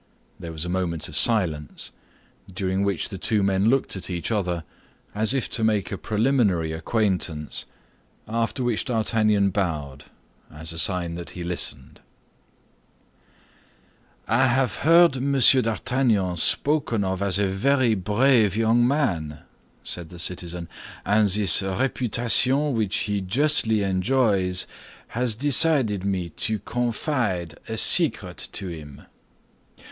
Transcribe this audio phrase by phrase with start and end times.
[0.39, 1.91] There was a moment of silence,
[2.51, 4.63] during which the two men looked at each other,
[5.13, 7.67] as if to make a preliminary acquaintance,
[8.27, 10.05] after which D'Artagnan bowed,
[10.49, 12.01] as a sign that he listened.
[14.27, 19.41] "I have heard Monsieur d'Artagnan spoken of as a very brave young man,"
[19.83, 20.67] said the citizen;
[21.05, 24.65] "and this reputation which he justly enjoys
[25.09, 29.03] had decided me to confide a secret to him."